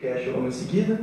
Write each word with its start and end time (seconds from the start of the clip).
Cash 0.00 0.28
logo 0.28 0.46
em 0.46 0.52
seguida. 0.52 1.00